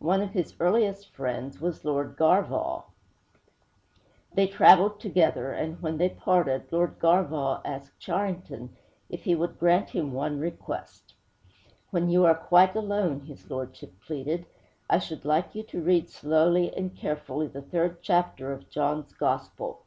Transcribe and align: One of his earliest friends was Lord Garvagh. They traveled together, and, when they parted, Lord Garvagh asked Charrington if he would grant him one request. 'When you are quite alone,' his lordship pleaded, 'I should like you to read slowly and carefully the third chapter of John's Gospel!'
One 0.00 0.20
of 0.20 0.32
his 0.32 0.52
earliest 0.60 1.08
friends 1.14 1.58
was 1.58 1.82
Lord 1.82 2.14
Garvagh. 2.18 2.84
They 4.34 4.46
traveled 4.46 5.00
together, 5.00 5.50
and, 5.50 5.80
when 5.80 5.96
they 5.96 6.10
parted, 6.10 6.70
Lord 6.70 6.98
Garvagh 6.98 7.62
asked 7.64 7.98
Charrington 7.98 8.76
if 9.08 9.24
he 9.24 9.34
would 9.34 9.58
grant 9.58 9.88
him 9.88 10.12
one 10.12 10.38
request. 10.38 11.14
'When 11.88 12.10
you 12.10 12.26
are 12.26 12.34
quite 12.34 12.76
alone,' 12.76 13.20
his 13.24 13.48
lordship 13.48 13.94
pleaded, 14.04 14.44
'I 14.90 14.98
should 14.98 15.24
like 15.24 15.54
you 15.54 15.62
to 15.62 15.80
read 15.80 16.10
slowly 16.10 16.76
and 16.76 16.94
carefully 16.94 17.46
the 17.46 17.62
third 17.62 18.02
chapter 18.02 18.52
of 18.52 18.68
John's 18.68 19.14
Gospel!' 19.14 19.80